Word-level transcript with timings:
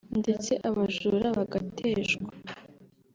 ndetse 0.21 0.51
abajura 0.69 1.27
bagateshwa 1.37 2.29